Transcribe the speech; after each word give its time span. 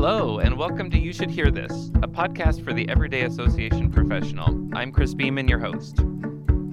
Hello, 0.00 0.38
and 0.38 0.56
welcome 0.56 0.88
to 0.92 0.96
You 0.96 1.12
Should 1.12 1.28
Hear 1.28 1.50
This, 1.50 1.72
a 2.04 2.06
podcast 2.06 2.62
for 2.62 2.72
the 2.72 2.88
Everyday 2.88 3.22
Association 3.22 3.90
professional. 3.90 4.56
I'm 4.72 4.92
Chris 4.92 5.12
Beeman, 5.12 5.48
your 5.48 5.58
host. 5.58 6.04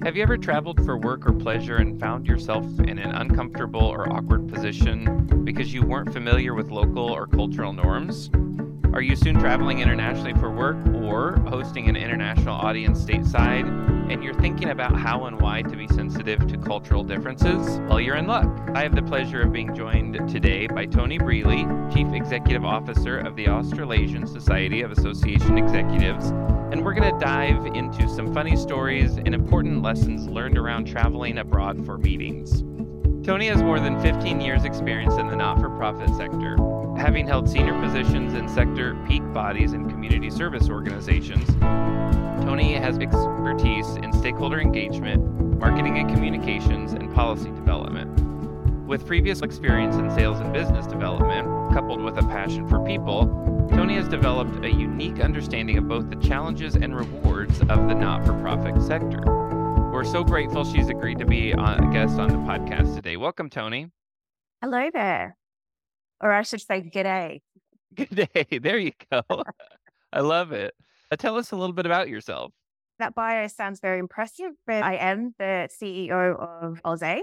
Have 0.04 0.14
you 0.14 0.22
ever 0.22 0.38
traveled 0.38 0.84
for 0.84 0.96
work 0.96 1.26
or 1.26 1.32
pleasure 1.32 1.78
and 1.78 1.98
found 1.98 2.28
yourself 2.28 2.64
in 2.78 3.00
an 3.00 3.16
uncomfortable 3.16 3.82
or 3.82 4.12
awkward 4.12 4.46
position 4.46 5.42
because 5.42 5.74
you 5.74 5.82
weren't 5.82 6.12
familiar 6.12 6.54
with 6.54 6.70
local 6.70 7.02
or 7.02 7.26
cultural 7.26 7.72
norms? 7.72 8.30
Are 8.96 9.02
you 9.02 9.14
soon 9.14 9.38
traveling 9.38 9.80
internationally 9.80 10.32
for 10.40 10.50
work 10.50 10.78
or 10.94 11.36
hosting 11.48 11.90
an 11.90 11.96
international 11.96 12.54
audience 12.54 13.04
stateside 13.04 13.66
and 14.10 14.24
you're 14.24 14.32
thinking 14.32 14.70
about 14.70 14.96
how 14.96 15.26
and 15.26 15.38
why 15.38 15.60
to 15.60 15.76
be 15.76 15.86
sensitive 15.88 16.46
to 16.46 16.56
cultural 16.56 17.04
differences? 17.04 17.78
Well, 17.90 18.00
you're 18.00 18.16
in 18.16 18.26
luck. 18.26 18.48
I 18.72 18.82
have 18.82 18.94
the 18.94 19.02
pleasure 19.02 19.42
of 19.42 19.52
being 19.52 19.74
joined 19.74 20.14
today 20.30 20.66
by 20.66 20.86
Toni 20.86 21.18
Brearley, 21.18 21.66
Chief 21.92 22.10
Executive 22.14 22.64
Officer 22.64 23.18
of 23.18 23.36
the 23.36 23.48
Australasian 23.48 24.26
Society 24.26 24.80
of 24.80 24.92
Association 24.92 25.58
Executives, 25.58 26.30
and 26.72 26.82
we're 26.82 26.94
going 26.94 27.12
to 27.12 27.22
dive 27.22 27.66
into 27.66 28.08
some 28.08 28.32
funny 28.32 28.56
stories 28.56 29.18
and 29.18 29.34
important 29.34 29.82
lessons 29.82 30.26
learned 30.26 30.56
around 30.56 30.86
traveling 30.86 31.36
abroad 31.36 31.84
for 31.84 31.98
meetings. 31.98 32.62
Toni 33.26 33.48
has 33.48 33.62
more 33.62 33.78
than 33.78 34.00
15 34.00 34.40
years' 34.40 34.64
experience 34.64 35.16
in 35.16 35.26
the 35.26 35.36
not 35.36 35.60
for 35.60 35.68
profit 35.68 36.08
sector, 36.16 36.56
having 36.96 37.26
held 37.26 37.48
senior 37.48 37.78
positions 37.80 38.34
in 38.34 38.48
sector 38.48 38.96
peak 39.06 39.22
bodies 39.32 39.72
and 39.72 39.90
community 39.90 40.30
service 40.30 40.68
organizations. 40.70 41.46
Toni 42.44 42.74
has 42.74 42.98
expertise 42.98 43.96
in 43.96 44.12
stakeholder 44.12 44.60
engagement, 44.60 45.58
marketing 45.58 45.98
and 45.98 46.08
communications, 46.08 46.92
and 46.92 47.12
policy 47.14 47.50
development. 47.50 48.08
With 48.86 49.06
previous 49.06 49.42
experience 49.42 49.96
in 49.96 50.10
sales 50.10 50.40
and 50.40 50.52
business 50.52 50.86
development, 50.86 51.72
coupled 51.72 52.00
with 52.00 52.16
a 52.18 52.22
passion 52.22 52.68
for 52.68 52.78
people, 52.86 53.26
Toni 53.70 53.96
has 53.96 54.08
developed 54.08 54.64
a 54.64 54.70
unique 54.70 55.20
understanding 55.20 55.76
of 55.76 55.88
both 55.88 56.08
the 56.08 56.16
challenges 56.16 56.76
and 56.76 56.96
rewards 56.96 57.60
of 57.62 57.88
the 57.88 57.94
not 57.94 58.24
for 58.24 58.32
profit 58.40 58.80
sector. 58.80 59.22
We're 59.92 60.04
so 60.04 60.22
grateful 60.22 60.64
she's 60.64 60.88
agreed 60.88 61.18
to 61.18 61.26
be 61.26 61.52
uh, 61.52 61.76
a 61.76 61.92
guest 61.92 62.18
on 62.18 62.28
the 62.28 62.36
podcast 62.36 62.94
today. 62.94 63.16
Welcome, 63.16 63.50
Toni. 63.50 63.90
Hello 64.62 64.88
there. 64.92 65.36
Or 66.20 66.32
I 66.32 66.42
should 66.42 66.60
say, 66.60 66.80
good 66.80 67.02
day. 67.04 67.42
Good 67.94 68.28
day. 68.34 68.58
There 68.58 68.78
you 68.78 68.92
go. 69.10 69.22
I 70.12 70.20
love 70.20 70.52
it. 70.52 70.74
Uh, 71.10 71.16
tell 71.16 71.36
us 71.36 71.52
a 71.52 71.56
little 71.56 71.72
bit 71.72 71.86
about 71.86 72.08
yourself. 72.10 72.52
That 72.98 73.14
bio 73.14 73.46
sounds 73.46 73.80
very 73.80 73.98
impressive, 73.98 74.52
but 74.66 74.82
I 74.82 74.96
am 74.96 75.34
the 75.38 75.68
CEO 75.80 76.36
of 76.38 76.82
AusAE 76.82 77.22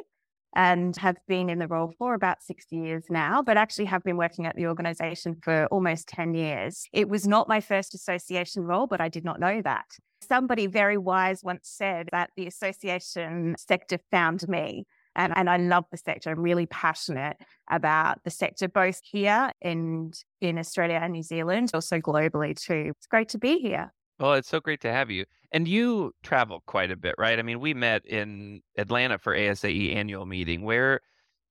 and 0.55 0.95
have 0.97 1.17
been 1.27 1.49
in 1.49 1.59
the 1.59 1.67
role 1.67 1.93
for 1.97 2.13
about 2.13 2.43
six 2.43 2.65
years 2.71 3.05
now, 3.09 3.41
but 3.41 3.57
actually 3.57 3.85
have 3.85 4.03
been 4.03 4.17
working 4.17 4.45
at 4.45 4.55
the 4.55 4.67
organization 4.67 5.35
for 5.41 5.65
almost 5.67 6.07
10 6.07 6.35
years. 6.35 6.85
It 6.93 7.09
was 7.09 7.27
not 7.27 7.47
my 7.47 7.59
first 7.59 7.95
association 7.95 8.63
role, 8.63 8.87
but 8.87 9.01
I 9.01 9.09
did 9.09 9.25
not 9.25 9.39
know 9.39 9.61
that. 9.63 9.85
Somebody 10.21 10.67
very 10.67 10.97
wise 10.97 11.43
once 11.43 11.69
said 11.69 12.09
that 12.11 12.29
the 12.37 12.47
association 12.47 13.55
sector 13.57 13.97
found 14.11 14.47
me. 14.47 14.85
And, 15.15 15.33
and 15.35 15.49
I 15.49 15.57
love 15.57 15.85
the 15.91 15.97
sector. 15.97 16.31
I'm 16.31 16.39
really 16.39 16.65
passionate 16.65 17.37
about 17.69 18.23
the 18.23 18.31
sector, 18.31 18.67
both 18.67 18.99
here 19.03 19.51
and 19.61 20.13
in 20.41 20.57
Australia 20.57 20.99
and 21.01 21.13
New 21.13 21.23
Zealand, 21.23 21.71
also 21.73 21.99
globally 21.99 22.55
too. 22.55 22.93
It's 22.97 23.07
great 23.07 23.29
to 23.29 23.37
be 23.37 23.59
here. 23.59 23.93
Well, 24.19 24.33
it's 24.33 24.49
so 24.49 24.59
great 24.59 24.81
to 24.81 24.91
have 24.91 25.09
you. 25.09 25.25
And 25.51 25.67
you 25.67 26.13
travel 26.23 26.63
quite 26.65 26.91
a 26.91 26.95
bit, 26.95 27.15
right? 27.17 27.37
I 27.37 27.41
mean, 27.41 27.59
we 27.59 27.73
met 27.73 28.05
in 28.05 28.61
Atlanta 28.77 29.17
for 29.17 29.35
ASAE 29.35 29.95
annual 29.95 30.25
meeting. 30.25 30.63
Where, 30.63 31.01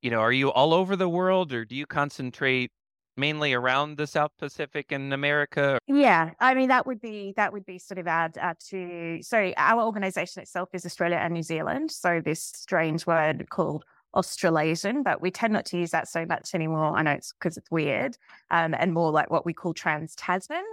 you 0.01 0.11
know, 0.11 0.21
are 0.21 0.33
you 0.33 0.51
all 0.51 0.75
over 0.75 0.97
the 0.97 1.09
world 1.09 1.53
or 1.53 1.65
do 1.65 1.77
you 1.77 1.87
concentrate 1.87 2.73
mainly 3.17 3.53
around 3.53 3.97
the 3.97 4.07
South 4.07 4.33
Pacific 4.39 4.93
and 4.93 5.13
America? 5.13 5.79
Yeah, 5.87 6.31
I 6.41 6.55
mean 6.55 6.69
that 6.69 6.87
would 6.87 7.01
be 7.01 7.35
that 7.37 7.53
would 7.53 7.67
be 7.67 7.79
sort 7.79 7.99
of 7.99 8.07
add 8.07 8.37
to. 8.71 9.19
So 9.23 9.53
our 9.57 9.83
organisation 9.83 10.43
itself 10.43 10.71
is 10.73 10.87
Australia 10.87 11.17
and 11.17 11.35
New 11.35 11.43
Zealand. 11.43 11.91
So 11.91 12.21
this 12.25 12.43
strange 12.43 13.07
word 13.07 13.49
called 13.51 13.85
Australasian, 14.15 15.03
but 15.03 15.21
we 15.21 15.31
tend 15.31 15.53
not 15.53 15.67
to 15.67 15.79
use 15.79 15.91
that 15.91 16.09
so 16.09 16.27
much 16.27 16.55
anymore. 16.55 16.97
I 16.97 17.03
know 17.03 17.13
it's 17.13 17.33
because 17.33 17.57
it's 17.57 17.71
weird, 17.71 18.17
um, 18.51 18.75
and 18.79 18.93
more 18.93 19.11
like 19.11 19.31
what 19.31 19.47
we 19.47 19.55
call 19.55 19.75
Trans 19.75 20.15
Tasman. 20.15 20.65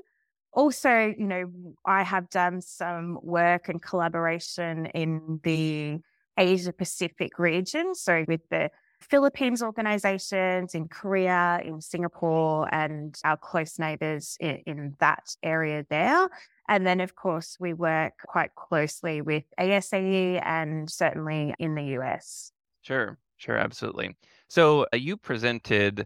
Also, 0.52 1.14
you 1.18 1.28
know, 1.28 1.52
I 1.86 2.04
have 2.04 2.30
done 2.30 2.62
some 2.62 3.20
work 3.22 3.70
and 3.70 3.82
collaboration 3.82 4.88
in 4.88 5.40
the 5.44 6.00
Asia 6.38 6.74
Pacific 6.74 7.38
region. 7.38 7.94
So 7.94 8.26
with 8.28 8.42
the 8.50 8.72
Philippines 9.02 9.64
organizations 9.64 10.76
in 10.76 10.88
Korea, 10.88 11.62
in 11.64 11.82
Singapore, 11.82 12.74
and 12.74 13.18
our 13.24 13.38
close 13.38 13.80
neighbors 13.80 14.38
in, 14.40 14.62
in, 14.66 14.96
that 15.00 15.36
area 15.42 15.86
there. 15.90 16.30
And 16.68 16.86
then, 16.86 17.00
of 17.00 17.16
course, 17.16 17.58
we 17.60 17.74
work 17.74 18.14
quite 18.28 18.54
closely 18.56 19.22
with 19.22 19.44
ASAE 19.60 20.42
and 20.44 20.90
certainly 20.90 21.54
in 21.60 21.76
the 21.76 21.98
US. 22.00 22.52
Sure, 22.82 23.18
sure, 23.38 23.58
absolutely. 23.58 24.16
So 24.48 24.86
uh, 24.94 24.98
you 24.98 25.18
presented 25.18 26.06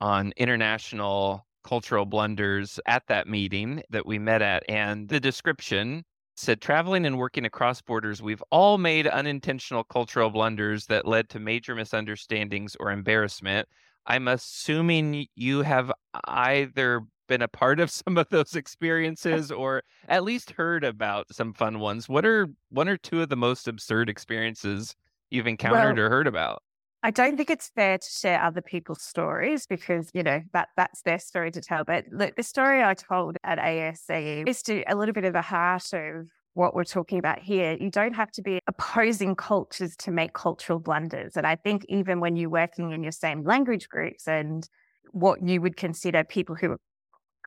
on 0.00 0.32
international 0.36 1.46
cultural 1.64 2.06
blunders 2.06 2.80
at 2.86 3.06
that 3.08 3.28
meeting 3.28 3.82
that 3.90 4.06
we 4.06 4.18
met 4.18 4.42
at, 4.42 4.68
and 4.68 5.08
the 5.08 5.20
description 5.20 6.04
said 6.34 6.60
traveling 6.60 7.04
and 7.06 7.18
working 7.18 7.44
across 7.44 7.82
borders, 7.82 8.22
we've 8.22 8.42
all 8.50 8.78
made 8.78 9.06
unintentional 9.06 9.84
cultural 9.84 10.30
blunders 10.30 10.86
that 10.86 11.06
led 11.06 11.28
to 11.30 11.38
major 11.38 11.74
misunderstandings 11.74 12.76
or 12.80 12.90
embarrassment. 12.90 13.68
I'm 14.06 14.28
assuming 14.28 15.26
you 15.34 15.62
have 15.62 15.92
either 16.24 17.02
been 17.28 17.42
a 17.42 17.48
part 17.48 17.80
of 17.80 17.90
some 17.90 18.18
of 18.18 18.28
those 18.30 18.56
experiences 18.56 19.50
or 19.50 19.82
at 20.08 20.24
least 20.24 20.50
heard 20.52 20.84
about 20.84 21.32
some 21.32 21.52
fun 21.52 21.78
ones. 21.78 22.08
What 22.08 22.26
are 22.26 22.48
one 22.70 22.88
or 22.88 22.96
two 22.96 23.22
of 23.22 23.28
the 23.28 23.36
most 23.36 23.68
absurd 23.68 24.08
experiences 24.08 24.94
you've 25.30 25.46
encountered 25.46 25.96
well, 25.96 26.06
or 26.06 26.10
heard 26.10 26.26
about? 26.26 26.62
I 27.04 27.10
don't 27.10 27.36
think 27.36 27.50
it's 27.50 27.68
fair 27.74 27.98
to 27.98 28.08
share 28.08 28.40
other 28.40 28.62
people's 28.62 29.02
stories 29.02 29.66
because, 29.66 30.08
you 30.14 30.22
know, 30.22 30.40
that 30.52 30.68
that's 30.76 31.02
their 31.02 31.18
story 31.18 31.50
to 31.50 31.60
tell. 31.60 31.84
But 31.84 32.04
look, 32.12 32.36
the 32.36 32.44
story 32.44 32.82
I 32.82 32.94
told 32.94 33.38
at 33.42 33.58
ASAE 33.58 34.48
is 34.48 34.62
to 34.62 34.84
a 34.84 34.94
little 34.94 35.12
bit 35.12 35.24
of 35.24 35.32
the 35.32 35.42
heart 35.42 35.92
of 35.92 36.28
what 36.54 36.74
we're 36.76 36.84
talking 36.84 37.18
about 37.18 37.40
here. 37.40 37.76
You 37.80 37.90
don't 37.90 38.14
have 38.14 38.30
to 38.32 38.42
be 38.42 38.60
opposing 38.68 39.34
cultures 39.34 39.96
to 39.96 40.12
make 40.12 40.32
cultural 40.32 40.78
blunders. 40.78 41.36
And 41.36 41.44
I 41.46 41.56
think 41.56 41.84
even 41.88 42.20
when 42.20 42.36
you're 42.36 42.50
working 42.50 42.92
in 42.92 43.02
your 43.02 43.12
same 43.12 43.42
language 43.42 43.88
groups 43.88 44.28
and 44.28 44.68
what 45.10 45.42
you 45.42 45.60
would 45.60 45.76
consider 45.76 46.22
people 46.22 46.54
who 46.54 46.72
are 46.72 46.80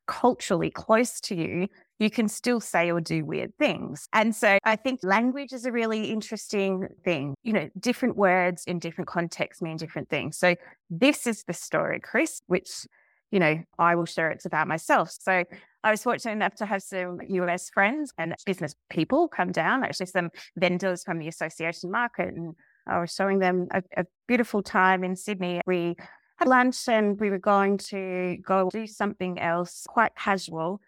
culturally 0.07 0.69
close 0.69 1.21
to 1.21 1.35
you, 1.35 1.67
you 1.99 2.09
can 2.09 2.27
still 2.27 2.59
say 2.59 2.91
or 2.91 2.99
do 2.99 3.23
weird 3.23 3.57
things. 3.57 4.07
And 4.11 4.35
so 4.35 4.57
I 4.63 4.75
think 4.75 4.99
language 5.03 5.53
is 5.53 5.65
a 5.65 5.71
really 5.71 6.05
interesting 6.11 6.87
thing. 7.03 7.35
You 7.43 7.53
know, 7.53 7.69
different 7.79 8.17
words 8.17 8.63
in 8.65 8.79
different 8.79 9.07
contexts 9.07 9.61
mean 9.61 9.77
different 9.77 10.09
things. 10.09 10.37
So 10.37 10.55
this 10.89 11.25
is 11.25 11.43
the 11.43 11.53
story, 11.53 11.99
Chris, 12.01 12.41
which, 12.47 12.85
you 13.31 13.39
know, 13.39 13.61
I 13.79 13.95
will 13.95 14.05
share 14.05 14.29
it's 14.29 14.45
about 14.45 14.67
myself. 14.67 15.11
So 15.11 15.45
I 15.83 15.91
was 15.91 16.03
fortunate 16.03 16.33
enough 16.33 16.55
to 16.55 16.65
have 16.65 16.83
some 16.83 17.19
US 17.27 17.69
friends 17.69 18.11
and 18.17 18.35
business 18.45 18.75
people 18.89 19.29
come 19.29 19.51
down, 19.51 19.83
actually 19.83 20.07
some 20.07 20.31
vendors 20.57 21.03
from 21.03 21.19
the 21.19 21.29
association 21.29 21.91
market. 21.91 22.33
And 22.33 22.55
I 22.87 22.99
was 22.99 23.13
showing 23.13 23.39
them 23.39 23.67
a, 23.71 23.81
a 23.95 24.05
beautiful 24.27 24.61
time 24.61 25.03
in 25.03 25.15
Sydney. 25.15 25.61
We 25.65 25.95
had 26.37 26.49
lunch 26.49 26.89
and 26.89 27.17
we 27.19 27.29
were 27.29 27.39
going 27.39 27.77
to 27.77 28.37
go 28.45 28.69
do 28.69 28.85
something 28.85 29.39
else 29.39 29.85
quite 29.87 30.13
casual 30.15 30.81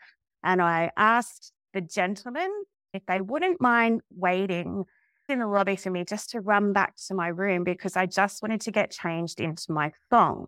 and 0.48 0.62
I 0.62 0.92
asked 0.96 1.52
the 1.74 1.82
gentleman 1.82 2.50
if 2.94 3.06
they 3.06 3.20
wouldn't 3.20 3.60
mind 3.60 4.02
waiting 4.10 4.86
in 5.28 5.40
the 5.40 5.46
lobby 5.46 5.76
for 5.76 5.92
me 5.92 6.06
just 6.06 6.30
to 6.30 6.40
run 6.40 6.72
back 6.72 6.96
to 7.08 7.14
my 7.14 7.28
room 7.28 7.66
because 7.66 7.98
I 7.98 8.06
just 8.06 8.42
wanted 8.42 8.62
to 8.62 8.72
get 8.72 8.90
changed 8.90 9.42
into 9.42 9.74
my 9.74 9.92
thong. 10.10 10.48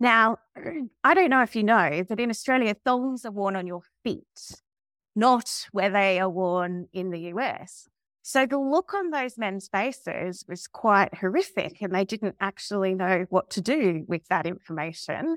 Now, 0.00 0.38
I 1.04 1.12
don't 1.12 1.28
know 1.28 1.42
if 1.42 1.54
you 1.54 1.62
know 1.62 2.04
that 2.08 2.18
in 2.18 2.30
Australia, 2.30 2.74
thongs 2.84 3.26
are 3.26 3.30
worn 3.30 3.54
on 3.54 3.66
your 3.66 3.82
feet, 4.02 4.62
not 5.14 5.66
where 5.72 5.90
they 5.90 6.18
are 6.18 6.30
worn 6.30 6.88
in 6.94 7.10
the 7.10 7.20
US. 7.34 7.86
So 8.22 8.46
the 8.46 8.58
look 8.58 8.94
on 8.94 9.10
those 9.10 9.36
men's 9.36 9.68
faces 9.68 10.46
was 10.48 10.66
quite 10.66 11.14
horrific, 11.16 11.82
and 11.82 11.94
they 11.94 12.06
didn't 12.06 12.36
actually 12.40 12.94
know 12.94 13.26
what 13.28 13.50
to 13.50 13.60
do 13.60 14.06
with 14.08 14.26
that 14.28 14.46
information. 14.46 15.36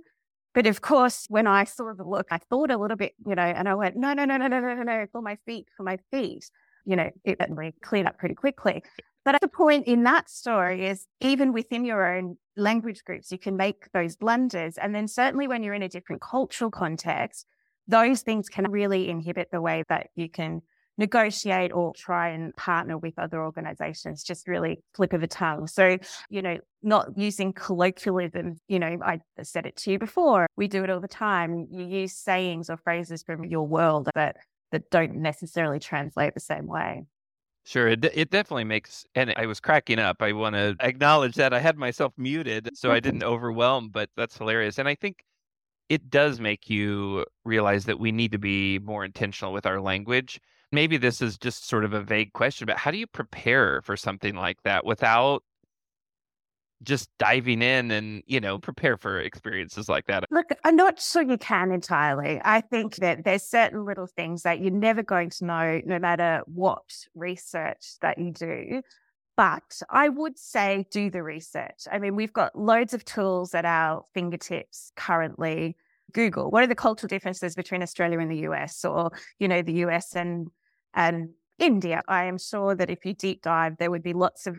But 0.54 0.66
of 0.68 0.82
course, 0.82 1.26
when 1.30 1.46
I 1.48 1.66
saw 1.66 1.94
the 1.94 2.04
look, 2.04 2.28
I 2.32 2.40
thought 2.50 2.72
a 2.72 2.78
little 2.78 2.98
bit, 2.98 3.14
you 3.26 3.36
know, 3.36 3.44
and 3.44 3.70
I 3.70 3.76
went, 3.76 3.96
no, 3.96 4.14
no, 4.14 4.26
no, 4.26 4.38
no, 4.38 4.48
no, 4.48 4.60
no, 4.60 4.84
no, 4.84 5.06
for 5.12 5.22
my 5.22 5.38
feet, 5.46 5.68
for 5.76 5.84
my 5.84 5.98
feet. 6.12 6.50
You 6.86 6.96
know, 6.96 7.10
it 7.24 7.38
certainly 7.40 7.76
cleared 7.82 8.08
up 8.08 8.18
pretty 8.18 8.36
quickly. 8.36 8.82
But 9.26 9.36
at 9.36 9.42
the 9.42 9.50
point 9.50 9.88
in 9.88 10.04
that 10.04 10.30
story 10.30 10.86
is 10.88 11.06
even 11.20 11.52
within 11.52 11.84
your 11.84 12.16
own 12.16 12.38
language 12.56 13.04
groups, 13.04 13.32
you 13.32 13.38
can 13.38 13.58
make 13.58 13.92
those 13.92 14.16
blunders. 14.16 14.78
And 14.78 14.96
then 14.96 15.08
certainly 15.08 15.48
when 15.50 15.64
you're 15.64 15.74
in 15.74 15.84
a 15.84 15.90
different 15.90 16.22
cultural 16.22 16.72
context, 16.72 17.46
those 17.88 18.22
things 18.22 18.48
can 18.48 18.72
really 18.72 19.10
inhibit 19.10 19.50
the 19.52 19.62
way 19.62 19.84
that 19.90 20.08
you 20.16 20.30
can 20.30 20.62
negotiate 20.98 21.72
or 21.74 21.94
try 21.96 22.30
and 22.30 22.56
partner 22.56 22.98
with 22.98 23.18
other 23.18 23.44
organizations, 23.44 24.24
just 24.24 24.48
really 24.48 24.80
flip 24.96 25.14
of 25.14 25.24
a 25.24 25.28
tongue. 25.28 25.68
So, 25.68 25.98
you 26.30 26.42
know, 26.42 26.58
not 26.82 27.18
using 27.18 27.54
colloquialism, 27.54 28.60
you 28.68 28.80
know, 28.80 28.98
I 29.04 29.20
said 29.44 29.66
it 29.66 29.76
to 29.78 29.92
you 29.92 30.00
before, 30.00 30.48
we 30.56 30.68
do 30.68 30.84
it 30.84 30.90
all 30.90 31.00
the 31.00 31.08
time. 31.08 31.68
You 31.72 31.86
use 31.86 32.14
sayings 32.14 32.70
or 32.70 32.78
phrases 32.78 33.24
from 33.24 33.46
your 33.46 33.68
world 33.68 34.10
that 34.16 34.38
that 34.72 34.90
don't 34.90 35.16
necessarily 35.16 35.80
translate 35.80 36.34
the 36.34 36.40
same 36.40 36.68
way. 36.68 37.06
Sure, 37.66 37.88
it, 37.90 38.04
it 38.06 38.30
definitely 38.30 38.64
makes, 38.64 39.06
and 39.14 39.34
I 39.36 39.46
was 39.46 39.60
cracking 39.60 40.00
up. 40.00 40.22
I 40.22 40.32
want 40.32 40.56
to 40.56 40.76
acknowledge 40.80 41.36
that 41.36 41.54
I 41.54 41.60
had 41.60 41.78
myself 41.78 42.14
muted 42.18 42.70
so 42.74 42.92
I 42.92 43.02
didn't 43.02 43.24
overwhelm, 43.26 43.90
but 43.90 44.10
that's 44.16 44.38
hilarious. 44.38 44.78
And 44.78 44.88
I 44.88 44.96
think 44.96 45.26
it 45.90 46.10
does 46.10 46.40
make 46.40 46.70
you 46.70 47.26
realize 47.44 47.86
that 47.86 48.00
we 48.00 48.12
need 48.12 48.32
to 48.32 48.38
be 48.38 48.80
more 48.80 49.04
intentional 49.04 49.52
with 49.52 49.66
our 49.66 49.82
language. 49.82 50.40
Maybe 50.72 50.98
this 50.98 51.22
is 51.22 51.38
just 51.38 51.68
sort 51.68 51.86
of 51.86 51.94
a 51.94 52.02
vague 52.02 52.34
question, 52.34 52.66
but 52.66 52.78
how 52.78 52.92
do 52.92 52.98
you 52.98 53.08
prepare 53.08 53.82
for 53.84 53.96
something 53.96 54.36
like 54.36 54.62
that 54.64 54.86
without 54.86 55.44
just 56.84 57.10
diving 57.18 57.64
in 57.64 57.90
and 57.90 58.22
you 58.28 58.40
know 58.40 58.60
prepare 58.60 58.98
for 58.98 59.20
experiences 59.20 59.90
like 59.90 60.06
that 60.06 60.24
look 60.30 60.46
i'm 60.64 60.76
not 60.76 61.00
sure 61.00 61.24
you 61.24 61.36
can 61.36 61.72
entirely 61.72 62.40
i 62.46 62.62
think 62.62 62.98
that 62.98 63.24
there's 63.24 63.42
certain 63.42 63.84
little 63.84 64.06
things 64.06 64.44
that 64.44 64.60
you're 64.62 64.70
never 64.70 65.02
going 65.02 65.28
to 65.28 65.44
know 65.44 65.82
no 65.86 65.98
matter 65.98 66.44
what 66.46 66.84
research 67.16 67.96
that 68.02 68.20
you 68.20 68.32
do 68.32 68.80
but 69.38 69.84
I 69.88 70.10
would 70.10 70.38
say 70.38 70.88
do 70.90 71.12
the 71.12 71.22
research. 71.22 71.88
I 71.90 72.00
mean, 72.00 72.16
we've 72.16 72.34
got 72.34 72.58
loads 72.58 72.96
of 72.96 73.06
tools 73.06 73.54
at 73.54 73.66
our 73.66 74.04
fingertips 74.14 74.92
currently. 74.96 75.78
Google, 76.14 76.50
what 76.52 76.64
are 76.64 76.68
the 76.68 76.76
cultural 76.76 77.08
differences 77.08 77.56
between 77.56 77.84
Australia 77.84 78.20
and 78.20 78.32
the 78.32 78.48
US 78.50 78.86
or, 78.86 79.12
you 79.40 79.48
know, 79.48 79.62
the 79.62 79.74
US 79.86 80.16
and 80.16 80.50
and 80.94 81.30
India? 81.60 82.02
I 82.08 82.26
am 82.26 82.38
sure 82.38 82.76
that 82.76 82.90
if 82.90 83.06
you 83.06 83.14
deep 83.14 83.42
dive, 83.42 83.78
there 83.78 83.92
would 83.92 84.04
be 84.04 84.14
lots 84.14 84.48
of 84.48 84.58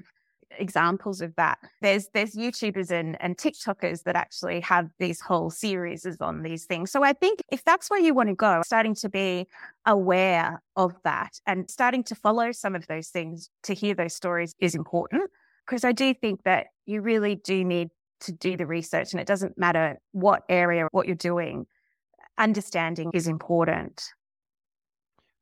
examples 0.57 1.21
of 1.21 1.35
that. 1.37 1.59
There's 1.83 2.09
there's 2.15 2.35
YouTubers 2.35 2.91
and, 2.91 3.17
and 3.21 3.37
TikTokers 3.37 4.05
that 4.05 4.17
actually 4.17 4.61
have 4.61 4.91
these 4.99 5.21
whole 5.21 5.51
series 5.51 6.07
on 6.21 6.43
these 6.43 6.65
things. 6.65 6.91
So 6.91 7.03
I 7.03 7.13
think 7.13 7.43
if 7.51 7.65
that's 7.65 7.91
where 7.91 8.01
you 8.01 8.15
want 8.15 8.29
to 8.29 8.35
go, 8.35 8.63
starting 8.65 8.95
to 8.97 9.09
be 9.09 9.47
aware 9.87 10.63
of 10.77 10.95
that 11.05 11.41
and 11.47 11.71
starting 11.71 12.03
to 12.05 12.15
follow 12.15 12.53
some 12.53 12.75
of 12.75 12.87
those 12.87 13.09
things 13.09 13.51
to 13.65 13.75
hear 13.75 13.95
those 13.95 14.15
stories 14.15 14.55
is 14.59 14.75
important. 14.75 15.31
Because 15.67 15.85
I 15.85 15.93
do 15.93 16.15
think 16.15 16.45
that 16.45 16.69
you 16.87 17.03
really 17.03 17.37
do 17.37 17.63
need 17.63 17.91
to 18.21 18.33
do 18.33 18.57
the 18.57 18.67
research 18.67 19.13
and 19.13 19.21
it 19.21 19.27
doesn't 19.27 19.59
matter 19.59 19.99
what 20.13 20.43
area, 20.49 20.89
what 20.93 21.07
you're 21.07 21.17
doing, 21.17 21.67
understanding 22.37 23.11
is 23.15 23.27
important. 23.27 24.11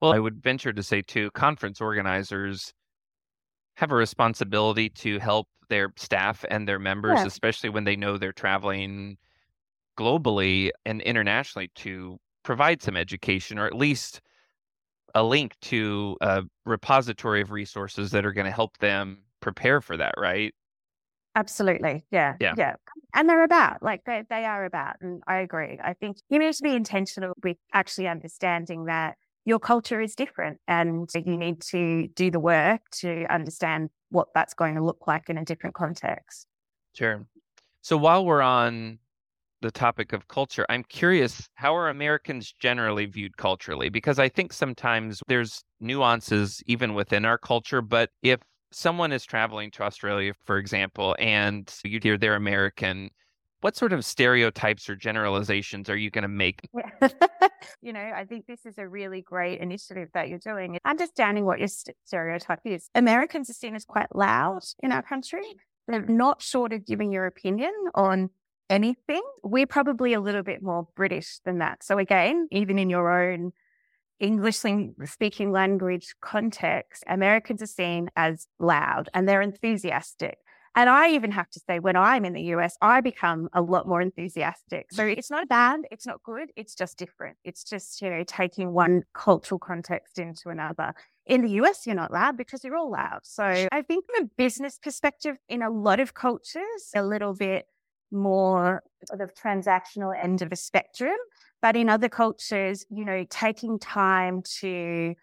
Well, 0.01 0.13
I 0.13 0.19
would 0.19 0.43
venture 0.43 0.73
to 0.73 0.83
say 0.83 1.03
too, 1.03 1.31
conference 1.33 1.81
organizers 1.81 2.73
have 3.77 3.93
a 3.93 3.95
responsibility 3.95 4.89
to 4.91 5.19
help 5.19 5.49
their 5.69 5.93
staff 5.97 6.45
and 6.51 6.69
their 6.69 6.79
members, 6.79 7.19
yeah. 7.19 7.27
especially 7.27 7.71
when 7.71 7.85
they 7.85 7.97
know 7.97 8.17
they're 8.17 8.33
traveling 8.33 9.17
globally 9.99 10.71
and 10.85 11.01
internationally 11.03 11.71
to 11.77 12.19
provide 12.43 12.83
some 12.83 12.97
education 12.97 13.59
or 13.59 13.67
at 13.67 13.75
least 13.75 14.21
a 15.15 15.23
link 15.23 15.57
to 15.63 16.17
a 16.21 16.43
repository 16.67 17.41
of 17.41 17.51
resources 17.51 18.11
that 18.11 18.27
are 18.27 18.33
going 18.33 18.45
to 18.45 18.51
help 18.51 18.77
them 18.79 19.23
prepare 19.41 19.81
for 19.81 19.97
that, 19.97 20.15
right? 20.19 20.55
Absolutely. 21.37 22.05
Yeah. 22.11 22.35
Yeah. 22.41 22.55
Yeah. 22.57 22.75
And 23.15 23.29
they're 23.29 23.45
about, 23.45 23.83
like 23.83 24.05
they, 24.07 24.25
they 24.29 24.47
are 24.47 24.65
about. 24.65 24.97
And 25.03 25.23
I 25.29 25.37
agree. 25.37 25.79
I 25.85 25.93
think 25.93 26.17
you 26.31 26.39
need 26.39 26.55
to 26.55 26.63
be 26.63 26.75
intentional 26.75 27.35
with 27.45 27.59
actually 27.75 28.09
understanding 28.09 28.87
that 28.87 29.17
your 29.45 29.61
culture 29.61 30.01
is 30.01 30.15
different 30.15 30.59
and 30.67 31.09
you 31.15 31.37
need 31.37 31.61
to 31.61 32.09
do 32.09 32.31
the 32.31 32.41
work 32.41 32.81
to 32.91 33.27
understand 33.33 33.91
what 34.09 34.29
that's 34.35 34.55
going 34.55 34.75
to 34.77 34.83
look 34.83 35.07
like 35.07 35.29
in 35.29 35.37
a 35.37 35.45
different 35.45 35.75
context. 35.75 36.47
Sure. 36.95 37.27
So 37.83 37.99
while 37.99 38.25
we're 38.25 38.43
on 38.43 38.99
the 39.61 39.71
topic 39.71 40.15
of 40.15 40.29
culture, 40.29 40.65
I'm 40.69 40.85
curious 40.85 41.49
how 41.55 41.77
are 41.77 41.91
Americans 41.91 42.53
generally 42.59 43.05
viewed 43.05 43.37
culturally? 43.37 43.91
Because 43.91 44.19
I 44.19 44.29
think 44.29 44.55
sometimes 44.55 45.21
there's 45.29 45.63
nuances 45.81 46.63
even 46.67 46.95
within 46.95 47.27
our 47.27 47.39
culture, 47.39 47.83
but 47.83 48.11
if 48.23 48.41
someone 48.77 49.11
is 49.11 49.25
traveling 49.25 49.71
to 49.71 49.83
Australia, 49.83 50.35
for 50.45 50.59
example, 50.59 51.17
and 51.19 51.75
you 51.83 51.99
hear 52.03 52.19
they're 52.19 52.35
American, 52.35 53.09
what 53.63 53.75
sort 53.75 53.95
of 53.95 54.05
stereotypes 54.05 54.91
or 54.91 54.95
generalizations 54.95 55.89
are 55.89 55.97
you 55.97 56.11
going 56.11 56.23
to 56.23 56.29
make? 56.29 56.61
you 57.81 57.95
know, 57.95 58.13
I 58.15 58.27
think 58.27 58.47
this 58.47 58.67
is 58.67 58.77
a 58.77 58.87
really 58.87 59.23
great 59.23 59.61
initiative 59.61 60.11
that 60.13 60.29
you're 60.29 60.39
doing. 60.39 60.79
Understanding 60.85 61.47
what 61.47 61.59
your 61.59 61.69
st- 61.69 61.97
stereotype 62.05 62.61
is. 62.67 62.91
Americans 62.95 63.49
are 63.49 63.55
seen 63.55 63.75
as 63.75 63.87
quite 63.87 64.15
loud 64.15 64.61
in 64.83 64.93
our 64.93 65.03
country. 65.03 65.43
They're 65.89 66.03
not 66.03 66.43
short 66.43 66.75
of 66.75 66.85
giving 66.85 67.11
your 67.11 67.25
opinion 67.25 67.73
on 67.95 68.29
anything. 68.69 69.23
We're 69.43 69.67
probably 69.67 70.13
a 70.13 70.21
little 70.21 70.43
bit 70.43 70.63
more 70.63 70.87
British 70.95 71.39
than 71.47 71.61
that. 71.61 71.83
So 71.83 71.97
again, 71.97 72.47
even 72.53 72.79
in 72.79 72.91
your 72.91 73.11
own 73.11 73.53
English 74.21 74.63
speaking 75.05 75.53
language 75.53 76.15
context, 76.21 77.05
Americans 77.07 77.63
are 77.63 77.67
seen 77.67 78.11
as 78.17 78.47
loud 78.59 79.09
and 79.15 79.29
they're 79.29 79.43
enthusiastic. 79.43 80.39
And 80.75 80.91
I 80.91 81.09
even 81.13 81.31
have 81.33 81.49
to 81.51 81.61
say, 81.67 81.79
when 81.79 81.97
I'm 81.97 82.27
in 82.27 82.35
the 82.35 82.43
US, 82.55 82.77
I 82.83 83.01
become 83.01 83.49
a 83.55 83.63
lot 83.63 83.89
more 83.89 84.03
enthusiastic. 84.03 84.89
So 84.93 85.07
it's 85.07 85.31
not 85.31 85.49
bad, 85.49 85.81
it's 85.91 86.07
not 86.07 86.23
good, 86.23 86.51
it's 86.55 86.75
just 86.75 86.99
different. 86.99 87.39
It's 87.45 87.65
just, 87.65 88.03
you 88.03 88.11
know, 88.11 88.25
taking 88.27 88.75
one 88.75 89.05
cultural 89.15 89.59
context 89.59 90.19
into 90.19 90.51
another. 90.51 90.93
In 91.25 91.41
the 91.41 91.49
US, 91.63 91.87
you're 91.87 91.97
not 91.97 92.13
loud 92.13 92.37
because 92.37 92.63
you're 92.63 92.77
all 92.77 92.91
loud. 92.91 93.21
So 93.23 93.43
I 93.43 93.83
think 93.83 94.05
from 94.05 94.25
a 94.25 94.31
business 94.37 94.79
perspective, 94.79 95.39
in 95.49 95.63
a 95.63 95.71
lot 95.71 95.99
of 95.99 96.13
cultures, 96.13 96.91
a 96.95 97.03
little 97.03 97.33
bit 97.33 97.67
more 98.13 98.83
sort 99.09 99.23
of 99.23 99.35
transactional 99.35 100.15
end 100.23 100.43
of 100.43 100.53
a 100.53 100.57
spectrum. 100.57 101.17
But 101.63 101.77
in 101.77 101.89
other 101.89 102.09
cultures, 102.09 102.85
you 102.91 103.05
know, 103.05 103.25
taking 103.29 103.79
time 103.79 104.43
to 104.61 105.15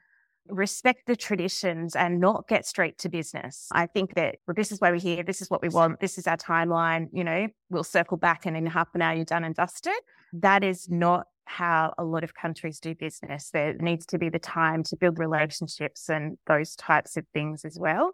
respect 0.48 1.08
the 1.08 1.16
traditions 1.16 1.96
and 1.96 2.20
not 2.20 2.48
get 2.48 2.66
straight 2.66 2.98
to 3.00 3.10
business. 3.10 3.70
I 3.72 3.86
think 3.86 4.16
that 4.16 4.36
this 4.48 4.72
is 4.72 4.82
why 4.82 4.92
we're 4.92 5.00
here. 5.00 5.24
This 5.24 5.42
is 5.42 5.50
what 5.50 5.62
we 5.62 5.70
want. 5.70 6.00
This 6.00 6.18
is 6.18 6.28
our 6.28 6.38
timeline. 6.38 7.08
You 7.14 7.24
know, 7.24 7.48
we'll 7.70 7.84
circle 7.84 8.18
back 8.18 8.46
and 8.46 8.58
in 8.58 8.66
half 8.66 8.90
an 8.94 9.02
hour 9.02 9.16
you're 9.16 9.26
done 9.26 9.44
and 9.44 9.56
dusted. 9.56 9.94
That 10.34 10.64
is 10.64 10.90
not 10.90 11.28
how 11.46 11.94
a 11.98 12.04
lot 12.04 12.24
of 12.24 12.34
countries 12.34 12.80
do 12.80 12.96
business. 12.96 13.50
There 13.52 13.74
needs 13.76 14.06
to 14.08 14.18
be 14.18 14.30
the 14.30 14.40
time 14.40 14.84
to 14.84 14.98
build 14.98 15.20
relationships 15.20 16.10
and 16.10 16.38
those 16.48 16.76
types 16.76 17.18
of 17.18 17.26
things 17.34 17.66
as 17.66 17.78
well. 17.80 18.12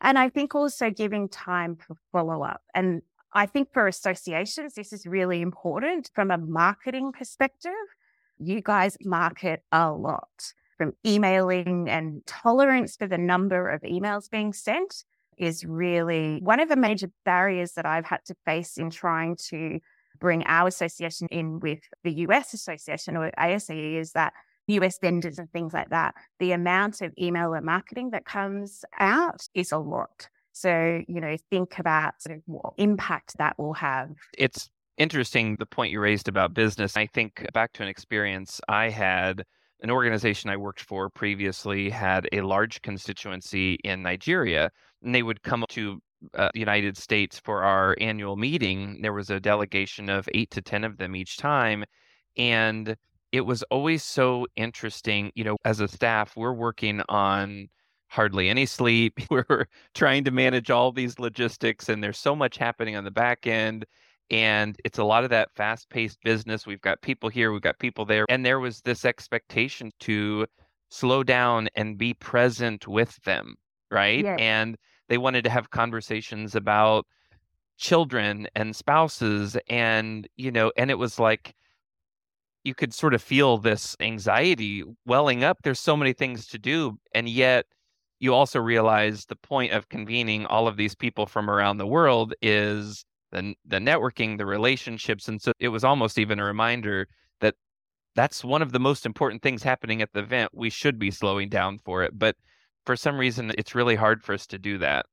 And 0.00 0.18
I 0.18 0.28
think 0.28 0.54
also 0.54 0.90
giving 0.90 1.28
time 1.28 1.76
for 1.76 1.96
follow 2.10 2.42
up. 2.42 2.62
And 2.74 3.02
I 3.32 3.46
think 3.46 3.72
for 3.72 3.86
associations, 3.86 4.74
this 4.74 4.92
is 4.92 5.06
really 5.06 5.40
important 5.40 6.10
from 6.14 6.30
a 6.30 6.38
marketing 6.38 7.12
perspective. 7.12 7.72
You 8.38 8.60
guys 8.60 8.96
market 9.04 9.62
a 9.70 9.92
lot 9.92 10.52
from 10.76 10.92
emailing 11.06 11.88
and 11.88 12.24
tolerance 12.26 12.96
for 12.96 13.06
the 13.06 13.18
number 13.18 13.68
of 13.68 13.82
emails 13.82 14.30
being 14.30 14.52
sent 14.52 15.04
is 15.36 15.64
really 15.64 16.40
one 16.42 16.60
of 16.60 16.68
the 16.68 16.76
major 16.76 17.10
barriers 17.24 17.72
that 17.72 17.86
I've 17.86 18.06
had 18.06 18.24
to 18.26 18.34
face 18.44 18.76
in 18.78 18.90
trying 18.90 19.36
to 19.48 19.78
bring 20.18 20.42
our 20.44 20.68
association 20.68 21.28
in 21.30 21.60
with 21.60 21.80
the 22.02 22.12
US 22.26 22.52
association 22.52 23.16
or 23.16 23.30
ASAE 23.38 23.96
is 23.96 24.12
that 24.12 24.32
US 24.66 24.98
vendors 24.98 25.38
and 25.38 25.50
things 25.50 25.72
like 25.72 25.90
that, 25.90 26.14
the 26.38 26.52
amount 26.52 27.00
of 27.00 27.12
email 27.20 27.54
and 27.54 27.64
marketing 27.64 28.10
that 28.10 28.24
comes 28.24 28.84
out 28.98 29.48
is 29.54 29.72
a 29.72 29.78
lot. 29.78 30.28
So, 30.52 31.02
you 31.06 31.20
know, 31.20 31.36
think 31.50 31.78
about 31.78 32.20
sort 32.20 32.36
of 32.36 32.42
what 32.46 32.74
impact 32.76 33.38
that 33.38 33.58
will 33.58 33.74
have. 33.74 34.10
It's 34.36 34.68
interesting 34.98 35.56
the 35.58 35.66
point 35.66 35.92
you 35.92 36.00
raised 36.00 36.28
about 36.28 36.54
business. 36.54 36.96
I 36.96 37.06
think 37.06 37.46
back 37.52 37.72
to 37.74 37.82
an 37.82 37.88
experience 37.88 38.60
I 38.68 38.90
had 38.90 39.44
an 39.82 39.90
organization 39.90 40.50
I 40.50 40.56
worked 40.56 40.82
for 40.82 41.08
previously 41.08 41.88
had 41.88 42.28
a 42.32 42.42
large 42.42 42.82
constituency 42.82 43.74
in 43.82 44.02
Nigeria, 44.02 44.70
and 45.02 45.14
they 45.14 45.22
would 45.22 45.42
come 45.42 45.64
to 45.70 46.00
uh, 46.34 46.50
the 46.52 46.60
United 46.60 46.96
States 46.96 47.38
for 47.38 47.62
our 47.62 47.96
annual 48.00 48.36
meeting. 48.36 49.00
There 49.00 49.12
was 49.12 49.30
a 49.30 49.40
delegation 49.40 50.10
of 50.10 50.28
eight 50.34 50.50
to 50.50 50.62
10 50.62 50.84
of 50.84 50.98
them 50.98 51.16
each 51.16 51.38
time. 51.38 51.84
And 52.36 52.96
it 53.32 53.42
was 53.42 53.62
always 53.64 54.02
so 54.02 54.46
interesting. 54.56 55.32
You 55.34 55.44
know, 55.44 55.56
as 55.64 55.80
a 55.80 55.88
staff, 55.88 56.36
we're 56.36 56.52
working 56.52 57.00
on 57.08 57.68
hardly 58.10 58.48
any 58.48 58.66
sleep. 58.66 59.18
We're 59.30 59.66
trying 59.94 60.24
to 60.24 60.30
manage 60.30 60.70
all 60.70 60.92
these 60.92 61.18
logistics, 61.18 61.88
and 61.88 62.04
there's 62.04 62.18
so 62.18 62.36
much 62.36 62.58
happening 62.58 62.96
on 62.96 63.04
the 63.04 63.10
back 63.10 63.46
end 63.46 63.86
and 64.30 64.76
it's 64.84 64.98
a 64.98 65.04
lot 65.04 65.24
of 65.24 65.30
that 65.30 65.50
fast 65.56 65.90
paced 65.90 66.22
business. 66.22 66.66
We've 66.66 66.80
got 66.80 67.02
people 67.02 67.28
here, 67.28 67.52
we've 67.52 67.60
got 67.60 67.78
people 67.78 68.04
there. 68.04 68.26
And 68.28 68.46
there 68.46 68.60
was 68.60 68.80
this 68.82 69.04
expectation 69.04 69.90
to 70.00 70.46
slow 70.88 71.22
down 71.22 71.68
and 71.74 71.98
be 71.98 72.14
present 72.14 72.86
with 72.86 73.16
them, 73.24 73.56
right? 73.90 74.24
Yes. 74.24 74.38
And 74.40 74.76
they 75.08 75.18
wanted 75.18 75.42
to 75.44 75.50
have 75.50 75.70
conversations 75.70 76.54
about 76.54 77.06
children 77.76 78.46
and 78.54 78.76
spouses 78.76 79.56
and, 79.68 80.28
you 80.36 80.52
know, 80.52 80.70
and 80.76 80.90
it 80.90 80.98
was 80.98 81.18
like, 81.18 81.54
you 82.62 82.74
could 82.74 82.92
sort 82.92 83.14
of 83.14 83.22
feel 83.22 83.56
this 83.56 83.96
anxiety 84.00 84.84
welling 85.06 85.42
up. 85.42 85.58
There's 85.62 85.80
so 85.80 85.96
many 85.96 86.12
things 86.12 86.46
to 86.48 86.58
do. 86.58 86.98
And 87.14 87.26
yet, 87.26 87.64
you 88.20 88.34
also 88.34 88.60
realize 88.60 89.24
the 89.24 89.36
point 89.36 89.72
of 89.72 89.88
convening 89.88 90.46
all 90.46 90.68
of 90.68 90.76
these 90.76 90.94
people 90.94 91.26
from 91.26 91.50
around 91.50 91.78
the 91.78 91.86
world 91.86 92.34
is 92.42 93.04
the, 93.32 93.54
the 93.66 93.78
networking, 93.78 94.36
the 94.36 94.46
relationships. 94.46 95.26
And 95.26 95.40
so 95.40 95.52
it 95.58 95.68
was 95.68 95.84
almost 95.84 96.18
even 96.18 96.38
a 96.38 96.44
reminder 96.44 97.08
that 97.40 97.54
that's 98.14 98.44
one 98.44 98.60
of 98.60 98.72
the 98.72 98.78
most 98.78 99.06
important 99.06 99.42
things 99.42 99.62
happening 99.62 100.02
at 100.02 100.12
the 100.12 100.20
event. 100.20 100.50
We 100.52 100.68
should 100.68 100.98
be 100.98 101.10
slowing 101.10 101.48
down 101.48 101.78
for 101.78 102.02
it. 102.02 102.16
But 102.18 102.36
for 102.84 102.94
some 102.94 103.16
reason, 103.16 103.52
it's 103.56 103.74
really 103.74 103.96
hard 103.96 104.22
for 104.22 104.34
us 104.34 104.46
to 104.48 104.58
do 104.58 104.78
that. 104.78 105.06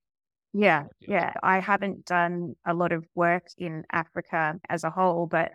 Yeah, 0.54 0.86
yeah. 1.00 1.34
I 1.44 1.60
haven't 1.60 2.06
done 2.06 2.56
a 2.66 2.74
lot 2.74 2.92
of 2.92 3.06
work 3.16 3.46
in 3.58 3.84
Africa 3.92 4.60
as 4.70 4.84
a 4.84 4.90
whole, 4.90 5.28
but 5.28 5.52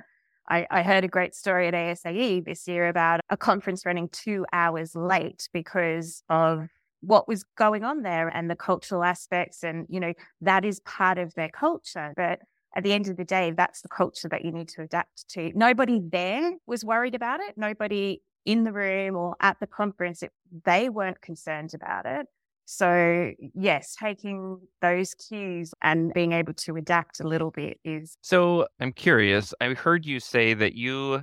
I, 0.49 0.66
I, 0.71 0.82
heard 0.82 1.04
a 1.04 1.09
great 1.09 1.35
story 1.35 1.68
at 1.68 1.75
ASAE 1.75 2.44
this 2.44 2.68
year 2.68 2.88
about 2.88 3.21
a 3.30 3.37
conference 3.37 3.87
running 3.87 4.09
two 4.09 4.44
hours 4.52 4.94
late 4.94 5.49
because 5.52 6.23
of 6.28 6.68
what 7.02 7.28
was 7.28 7.44
going 7.56 7.85
on 7.85 8.02
there 8.02 8.28
and 8.28 8.50
the 8.50 8.56
cultural 8.56 9.04
aspects. 9.04 9.62
And, 9.62 9.87
you 9.88 10.00
know, 10.00 10.14
that 10.40 10.64
is 10.64 10.80
part 10.80 11.18
of 11.18 11.35
their 11.35 11.49
culture. 11.49 12.12
But 12.16 12.40
at 12.75 12.85
the 12.85 12.92
end 12.92 13.09
of 13.09 13.16
the 13.16 13.25
day, 13.25 13.50
that's 13.50 13.82
the 13.82 13.88
culture 13.88 14.28
that 14.28 14.44
you 14.44 14.52
need 14.52 14.68
to 14.68 14.82
adapt 14.82 15.28
to. 15.30 15.52
Nobody 15.54 16.00
there 16.02 16.52
was 16.66 16.85
worried 16.85 17.14
about 17.14 17.40
it. 17.40 17.59
Nobody 17.59 18.23
in 18.44 18.64
the 18.64 18.73
room 18.73 19.16
or 19.16 19.37
at 19.40 19.61
the 19.61 19.66
conference, 19.66 20.23
it, 20.23 20.32
they 20.64 20.88
weren't 20.88 21.21
concerned 21.21 21.75
about 21.75 22.06
it. 22.06 22.26
So, 22.64 23.32
yes, 23.54 23.97
taking 24.00 24.61
those 24.80 25.14
cues 25.14 25.75
and 25.82 26.12
being 26.14 26.32
able 26.32 26.54
to 26.54 26.76
adapt 26.76 27.21
a 27.21 27.26
little 27.26 27.50
bit 27.50 27.78
is. 27.85 28.16
So, 28.23 28.66
I'm 28.80 28.92
curious. 28.92 29.52
I 29.61 29.75
heard 29.75 30.06
you 30.06 30.21
say 30.21 30.54
that 30.54 30.75
you 30.75 31.23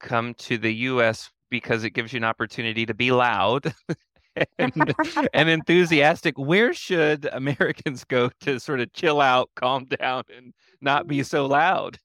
come 0.00 0.34
to 0.34 0.58
the 0.58 0.74
US 0.74 1.30
because 1.50 1.84
it 1.84 1.90
gives 1.90 2.12
you 2.12 2.18
an 2.18 2.24
opportunity 2.24 2.84
to 2.86 2.94
be 2.94 3.10
loud 3.10 3.72
and, 4.58 4.94
and, 5.32 5.48
enthusiastic. 5.48 6.38
Where 6.38 6.72
should 6.72 7.28
Americans 7.32 8.04
go 8.04 8.30
to 8.40 8.60
sort 8.60 8.80
of 8.80 8.92
chill 8.92 9.20
out, 9.20 9.50
calm 9.54 9.86
down, 9.86 10.24
and 10.34 10.52
not 10.80 11.06
be 11.06 11.22
so 11.22 11.46
loud? 11.46 11.98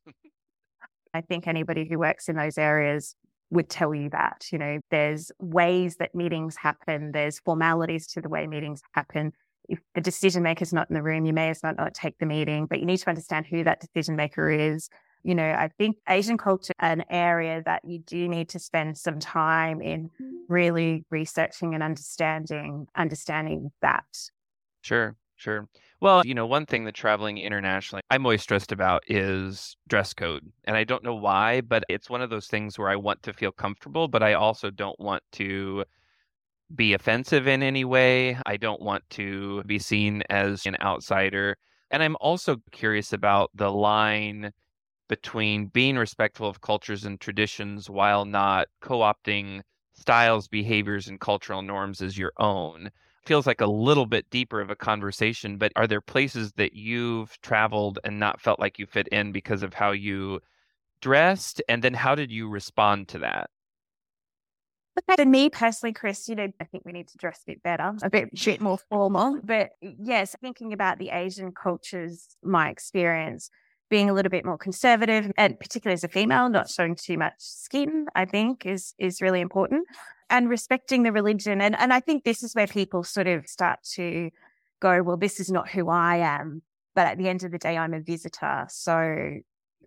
I 1.14 1.22
think 1.22 1.48
anybody 1.48 1.88
who 1.88 2.00
works 2.00 2.30
in 2.30 2.36
those 2.36 2.58
areas 2.58 3.16
would 3.52 3.70
tell 3.70 3.94
you 3.94 4.10
that. 4.10 4.46
You 4.52 4.58
know, 4.58 4.80
there's 4.90 5.32
ways 5.40 5.98
that 5.98 6.16
meetings 6.16 6.56
happen, 6.56 7.12
there's 7.12 7.40
formalities 7.40 8.08
to 8.08 8.22
the 8.22 8.30
way 8.30 8.48
meetings 8.48 8.82
happen. 8.94 9.32
If 9.70 9.80
the 9.96 10.02
decision 10.02 10.44
maker 10.44 10.64
is 10.64 10.74
not 10.74 10.90
in 10.90 10.94
the 10.94 11.04
room, 11.04 11.26
you 11.26 11.34
may 11.34 11.50
as 11.50 11.62
well 11.64 11.74
not 11.78 11.94
take 11.94 12.18
the 12.18 12.26
meeting, 12.26 12.66
but 12.66 12.80
you 12.80 12.86
need 12.86 12.98
to 12.98 13.10
understand 13.10 13.46
who 13.46 13.64
that 13.64 13.80
decision 13.80 14.16
maker 14.16 14.50
is. 14.50 14.90
You 15.24 15.36
know, 15.36 15.50
I 15.52 15.70
think 15.78 15.98
Asian 16.08 16.38
culture 16.38 16.74
an 16.80 17.04
area 17.10 17.62
that 17.66 17.84
you 17.86 18.00
do 18.00 18.28
need 18.28 18.50
to 18.50 18.60
spend 18.60 18.98
some 18.98 19.20
time 19.20 19.82
in 19.82 20.10
mm. 20.22 20.32
really 20.50 21.06
researching 21.10 21.74
and 21.74 21.82
understanding 21.82 22.88
understanding 22.96 23.72
that. 23.82 24.06
Sure, 24.82 25.16
sure. 25.36 25.68
Well, 26.02 26.24
you 26.26 26.34
know, 26.34 26.46
one 26.46 26.66
thing 26.66 26.84
that 26.84 26.96
traveling 26.96 27.38
internationally 27.38 28.02
I'm 28.10 28.26
always 28.26 28.42
stressed 28.42 28.74
about 28.74 29.04
is 29.08 29.78
dress 29.88 30.14
code. 30.14 30.52
And 30.66 30.76
I 30.76 30.84
don't 30.84 31.04
know 31.04 31.16
why, 31.16 31.62
but 31.62 31.86
it's 31.88 32.10
one 32.10 32.22
of 32.22 32.30
those 32.30 32.48
things 32.48 32.78
where 32.78 32.90
I 32.90 32.98
want 32.98 33.24
to 33.24 33.32
feel 33.34 33.54
comfortable, 33.54 34.10
but 34.10 34.22
I 34.22 34.34
also 34.34 34.70
don't 34.70 35.00
want 35.00 35.24
to 35.34 35.86
be 36.76 36.94
offensive 36.94 37.48
in 37.48 37.64
any 37.64 37.86
way. 37.86 38.38
I 38.46 38.58
don't 38.58 38.82
want 38.82 39.04
to 39.12 39.64
be 39.64 39.80
seen 39.80 40.24
as 40.30 40.66
an 40.66 40.76
outsider. 40.82 41.56
And 41.92 42.04
I'm 42.04 42.18
also 42.20 42.58
curious 42.72 43.14
about 43.14 43.52
the 43.54 43.72
line 43.72 44.52
between 45.08 45.68
being 45.68 45.98
respectful 45.98 46.48
of 46.48 46.62
cultures 46.62 47.06
and 47.06 47.20
traditions 47.20 47.90
while 47.90 48.26
not 48.26 48.68
co 48.82 49.00
opting 49.00 49.62
styles, 49.94 50.48
behaviors, 50.48 51.08
and 51.08 51.20
cultural 51.20 51.62
norms 51.62 52.02
as 52.02 52.18
your 52.18 52.34
own 52.38 52.90
feels 53.26 53.48
like 53.48 53.62
a 53.62 53.66
little 53.66 54.06
bit 54.06 54.30
deeper 54.30 54.60
of 54.60 54.70
a 54.70 54.76
conversation, 54.76 55.58
but 55.58 55.72
are 55.76 55.88
there 55.88 56.02
places 56.02 56.52
that 56.54 56.74
you've 56.74 57.40
traveled 57.42 58.00
and 58.04 58.20
not 58.20 58.42
felt 58.42 58.60
like 58.60 58.80
you 58.80 58.86
fit 58.86 59.08
in 59.10 59.32
because 59.32 59.64
of 59.64 59.74
how 59.74 59.92
you 59.92 60.40
dressed? 61.02 61.62
And 61.70 61.84
then 61.84 61.94
how 61.94 62.16
did 62.16 62.32
you 62.32 62.50
respond 62.50 63.08
to 63.10 63.20
that? 63.20 63.50
For 65.18 65.26
me 65.26 65.50
personally, 65.50 65.94
Chris, 65.94 66.30
you 66.30 66.36
know, 66.36 66.48
I 66.62 66.66
think 66.66 66.86
we 66.86 66.92
need 66.92 67.08
to 67.08 67.18
dress 67.18 67.42
a 67.48 67.52
bit 67.52 67.64
better, 67.64 67.94
a 68.04 68.10
bit, 68.10 68.30
bit 68.46 68.62
more 68.62 68.78
formal. 68.78 69.40
But 69.44 69.72
yes, 69.82 70.36
thinking 70.40 70.72
about 70.72 71.00
the 71.00 71.10
Asian 71.10 71.52
cultures, 71.52 72.36
my 72.44 72.70
experience, 72.70 73.50
being 73.94 74.10
a 74.10 74.14
little 74.14 74.32
bit 74.32 74.44
more 74.44 74.58
conservative 74.58 75.32
and 75.38 75.60
particularly 75.60 75.94
as 75.94 76.04
a 76.04 76.08
female, 76.08 76.50
not 76.50 76.68
showing 76.68 76.96
too 76.96 77.16
much 77.16 77.36
skin, 77.38 78.08
I 78.16 78.26
think 78.26 78.66
is 78.66 78.96
is 78.98 79.22
really 79.22 79.40
important 79.40 79.88
and 80.32 80.50
respecting 80.50 81.04
the 81.04 81.12
religion. 81.12 81.62
And, 81.62 81.78
and 81.78 81.94
I 81.94 82.00
think 82.00 82.24
this 82.24 82.42
is 82.42 82.56
where 82.56 82.66
people 82.66 83.04
sort 83.04 83.28
of 83.28 83.46
start 83.48 83.84
to 83.94 84.32
go, 84.82 85.04
well, 85.04 85.16
this 85.16 85.40
is 85.40 85.52
not 85.52 85.70
who 85.70 85.90
I 85.90 86.16
am. 86.16 86.64
But 86.96 87.06
at 87.06 87.20
the 87.20 87.30
end 87.30 87.44
of 87.44 87.52
the 87.52 87.60
day, 87.60 87.78
I'm 87.78 87.94
a 87.94 88.00
visitor. 88.00 88.66
So 88.68 88.96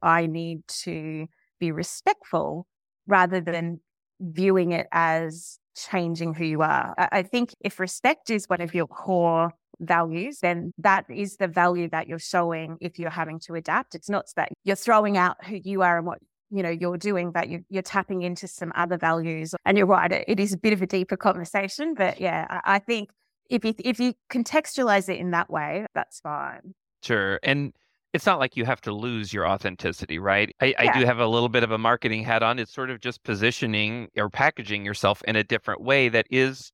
I 0.03 0.27
need 0.27 0.69
to 0.85 1.27
be 1.59 1.73
respectful 1.73 2.69
rather 3.09 3.41
than 3.41 3.81
viewing 4.21 4.71
it 4.71 4.87
as 4.93 5.59
changing 5.91 6.35
who 6.35 6.45
you 6.45 6.63
are. 6.63 6.95
I 6.97 7.23
think 7.23 7.57
if 7.61 7.81
respect 7.81 8.31
is 8.31 8.49
one 8.49 8.61
of 8.61 8.73
your 8.73 8.87
core 8.87 9.51
values, 9.81 10.39
then 10.41 10.73
that 10.79 11.05
is 11.09 11.37
the 11.37 11.49
value 11.49 11.89
that 11.91 12.09
you're 12.09 12.19
showing 12.19 12.77
if 12.81 12.99
you're 12.99 13.11
having 13.11 13.39
to 13.41 13.55
adapt. 13.55 13.95
It's 13.95 14.09
not 14.09 14.27
that 14.37 14.51
you're 14.65 14.77
throwing 14.77 15.17
out 15.17 15.45
who 15.45 15.59
you 15.63 15.83
are 15.83 15.99
and 15.99 16.07
what 16.07 16.19
you 16.51 16.63
know 16.63 16.71
you're 16.71 16.97
doing 16.97 17.33
but 17.33 17.49
you're, 17.49 17.63
you're 17.69 17.83
tapping 17.83 18.23
into 18.23 18.47
some 18.47 18.73
other 18.77 18.97
values 18.97 19.53
and 19.65 19.77
you're 19.77 19.85
right 19.85 20.13
it, 20.13 20.25
it 20.29 20.39
is 20.39 20.53
a 20.53 20.57
bit 20.57 20.73
of 20.73 20.81
a 20.81 20.87
deeper 20.87 21.17
conversation 21.17 21.93
but 21.93 22.21
yeah 22.21 22.47
I, 22.49 22.77
I 22.77 22.79
think 22.79 23.11
if 23.51 23.65
you 23.65 23.75
if 23.81 23.99
you 23.99 24.15
contextualize 24.31 25.09
it 25.09 25.19
in 25.19 25.33
that 25.33 25.51
way 25.51 25.87
that's 25.93 26.21
fine 26.21 26.75
sure 27.03 27.41
and 27.43 27.73
it's 28.17 28.25
not 28.25 28.39
like 28.39 28.57
you 28.57 28.65
have 28.65 28.81
to 28.81 28.93
lose 28.93 29.31
your 29.35 29.47
authenticity, 29.47 30.19
right? 30.19 30.51
I, 30.63 30.67
yeah. 30.67 30.75
I, 30.79 30.99
do 30.99 31.05
have 31.05 31.19
a 31.19 31.27
little 31.27 31.51
bit 31.51 31.63
of 31.63 31.71
a 31.71 31.77
marketing 31.77 32.25
hat 32.25 32.43
on. 32.43 32.59
It's 32.59 32.73
sort 32.73 32.89
of 32.89 32.99
just 32.99 33.23
positioning 33.25 34.09
or 34.17 34.31
packaging 34.31 34.87
yourself 34.87 35.23
in 35.29 35.37
a 35.37 35.45
different 35.45 35.83
way 35.83 36.09
that 36.09 36.27
is 36.31 36.73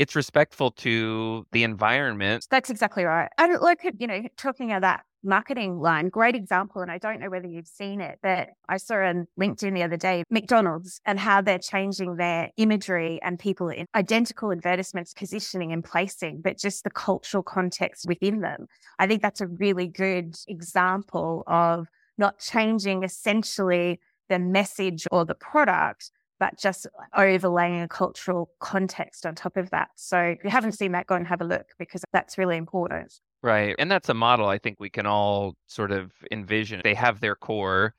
it's 0.00 0.16
respectful 0.16 0.70
to 0.70 1.46
the 1.52 1.62
environment. 1.62 2.46
That's 2.50 2.70
exactly 2.70 3.04
right. 3.04 3.28
And 3.36 3.52
look, 3.60 3.80
you 3.98 4.06
know, 4.06 4.22
talking 4.38 4.72
of 4.72 4.80
that 4.80 5.04
marketing 5.22 5.78
line. 5.78 6.08
Great 6.08 6.34
example. 6.34 6.80
And 6.80 6.90
I 6.90 6.96
don't 6.96 7.20
know 7.20 7.28
whether 7.28 7.46
you've 7.46 7.66
seen 7.66 8.00
it, 8.00 8.18
but 8.22 8.48
I 8.66 8.78
saw 8.78 8.94
on 8.94 9.26
LinkedIn 9.38 9.74
the 9.74 9.82
other 9.82 9.98
day 9.98 10.24
McDonald's 10.30 11.02
and 11.04 11.20
how 11.20 11.42
they're 11.42 11.58
changing 11.58 12.16
their 12.16 12.48
imagery 12.56 13.20
and 13.22 13.38
people 13.38 13.68
in 13.68 13.84
identical 13.94 14.50
advertisements, 14.52 15.12
positioning 15.12 15.70
and 15.70 15.84
placing, 15.84 16.40
but 16.40 16.56
just 16.56 16.82
the 16.82 16.90
cultural 16.90 17.42
context 17.42 18.06
within 18.08 18.40
them. 18.40 18.68
I 18.98 19.06
think 19.06 19.20
that's 19.20 19.42
a 19.42 19.48
really 19.48 19.86
good 19.86 20.34
example 20.48 21.44
of 21.46 21.88
not 22.16 22.38
changing 22.38 23.02
essentially 23.02 24.00
the 24.30 24.38
message 24.38 25.06
or 25.12 25.26
the 25.26 25.34
product, 25.34 26.10
but 26.40 26.58
just 26.58 26.86
overlaying 27.16 27.82
a 27.82 27.88
cultural 27.88 28.50
context 28.58 29.26
on 29.26 29.34
top 29.34 29.58
of 29.58 29.70
that. 29.70 29.90
So 29.94 30.18
if 30.18 30.38
you 30.42 30.50
haven't 30.50 30.72
seen 30.72 30.92
that, 30.92 31.06
go 31.06 31.14
and 31.14 31.26
have 31.26 31.42
a 31.42 31.44
look 31.44 31.66
because 31.78 32.02
that's 32.12 32.38
really 32.38 32.56
important. 32.56 33.12
Right. 33.42 33.76
And 33.78 33.90
that's 33.90 34.08
a 34.08 34.14
model 34.14 34.48
I 34.48 34.58
think 34.58 34.78
we 34.80 34.90
can 34.90 35.06
all 35.06 35.54
sort 35.66 35.92
of 35.92 36.12
envision. 36.32 36.80
They 36.82 36.94
have 36.94 37.20
their 37.20 37.36
core 37.36 37.94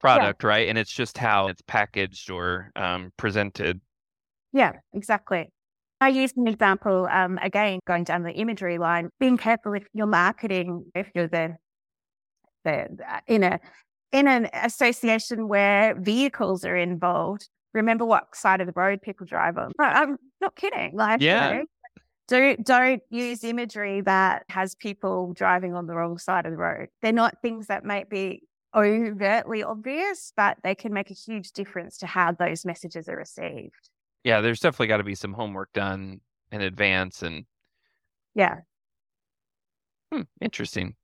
product, 0.00 0.42
yeah. 0.42 0.48
right? 0.48 0.68
And 0.68 0.76
it's 0.76 0.92
just 0.92 1.16
how 1.16 1.46
it's 1.46 1.62
packaged 1.62 2.28
or 2.30 2.72
um, 2.76 3.12
presented. 3.16 3.80
Yeah, 4.52 4.72
exactly. 4.92 5.48
I 6.00 6.08
use 6.08 6.32
an 6.36 6.46
example, 6.46 7.08
um, 7.10 7.38
again, 7.40 7.80
going 7.86 8.04
down 8.04 8.22
the 8.22 8.32
imagery 8.32 8.78
line, 8.78 9.10
being 9.18 9.38
careful 9.38 9.72
if 9.74 9.84
you're 9.94 10.06
marketing, 10.06 10.84
if 10.94 11.08
you're 11.14 11.28
the, 11.28 11.56
the 12.64 12.88
uh, 13.08 13.20
in 13.26 13.44
a 13.44 13.60
in 14.12 14.28
an 14.28 14.48
association 14.52 15.48
where 15.48 15.94
vehicles 15.98 16.64
are 16.64 16.76
involved, 16.76 17.48
remember 17.76 18.04
what 18.04 18.34
side 18.34 18.60
of 18.60 18.66
the 18.66 18.72
road 18.74 19.02
people 19.02 19.26
drive 19.26 19.56
on. 19.58 19.72
I'm 19.78 20.16
not 20.40 20.56
kidding. 20.56 20.96
Like, 20.96 21.20
yeah. 21.20 21.50
You 21.50 21.58
know, 21.58 21.64
don't 22.28 22.64
don't 22.64 23.02
use 23.10 23.44
imagery 23.44 24.00
that 24.00 24.44
has 24.48 24.74
people 24.74 25.32
driving 25.32 25.74
on 25.74 25.86
the 25.86 25.94
wrong 25.94 26.18
side 26.18 26.44
of 26.44 26.52
the 26.52 26.58
road. 26.58 26.88
They're 27.00 27.12
not 27.12 27.40
things 27.40 27.68
that 27.68 27.84
might 27.84 28.10
be 28.10 28.42
overtly 28.74 29.62
obvious, 29.62 30.32
but 30.36 30.58
they 30.64 30.74
can 30.74 30.92
make 30.92 31.10
a 31.10 31.14
huge 31.14 31.52
difference 31.52 31.98
to 31.98 32.06
how 32.06 32.32
those 32.32 32.64
messages 32.64 33.08
are 33.08 33.16
received. 33.16 33.90
Yeah, 34.24 34.40
there's 34.40 34.60
definitely 34.60 34.88
got 34.88 34.96
to 34.96 35.04
be 35.04 35.14
some 35.14 35.32
homework 35.32 35.72
done 35.72 36.20
in 36.50 36.60
advance 36.60 37.22
and 37.22 37.44
Yeah. 38.34 38.56
Hmm, 40.12 40.22
interesting. 40.40 40.94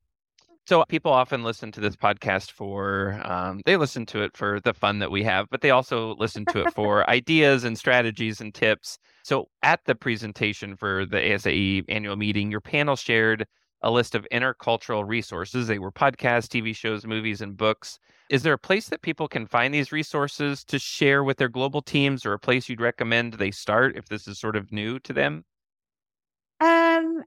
So 0.67 0.85
people 0.89 1.13
often 1.13 1.43
listen 1.43 1.73
to 1.73 1.81
this 1.81 1.97
podcast 1.97 2.53
for 2.53 3.21
um, 3.25 3.63
they 3.67 3.77
listen 3.77 4.07
to 4.07 4.23
it 4.23 4.37
for 4.37 4.61
the 4.61 4.73
fun 4.73 5.01
that 5.01 5.11
we 5.11 5.25
have, 5.25 5.47
but 5.51 5.61
they 5.61 5.71
also 5.71 6.15
listen 6.17 6.45
to 6.47 6.63
it 6.63 6.73
for 6.75 7.09
ideas 7.11 7.65
and 7.65 7.77
strategies 7.77 8.41
and 8.41 8.55
tips. 8.55 8.99
So 9.25 9.49
at 9.63 9.81
the 9.87 9.97
presentation 9.97 10.77
for 10.77 11.05
the 11.05 11.17
ASAE 11.17 11.85
annual 11.89 12.17
meeting, 12.17 12.51
your 12.51 12.61
panel 12.61 12.95
shared 12.95 13.47
a 13.83 13.91
list 13.91 14.15
of 14.15 14.25
intercultural 14.33 15.07
resources. 15.07 15.67
They 15.67 15.81
were 15.81 15.91
podcasts, 15.91 16.47
TV 16.47 16.75
shows, 16.75 17.05
movies, 17.05 17.41
and 17.41 17.57
books. 17.57 17.99
Is 18.31 18.45
there 18.45 18.53
a 18.53 18.59
place 18.59 18.89
that 18.89 19.03
people 19.03 19.27
can 19.27 19.47
find 19.47 19.75
these 19.75 19.91
resources 19.91 20.65
to 20.65 20.79
share 20.79 21.25
with 21.25 21.39
their 21.39 21.49
global 21.49 21.83
teams 21.83 22.25
or 22.25 22.33
a 22.33 22.39
place 22.39 22.69
you'd 22.69 22.81
recommend 22.81 23.35
they 23.35 23.51
start 23.51 23.97
if 23.97 24.07
this 24.07 24.29
is 24.29 24.39
sort 24.39 24.55
of 24.55 24.71
new 24.71 25.01
to 25.01 25.13
them? 25.13 25.45
Um, 26.61 27.25